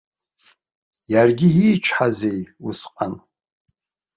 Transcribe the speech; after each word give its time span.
Иаргьы 1.13 1.47
иичҳазеи 1.59 2.39
усҟан! 2.67 3.13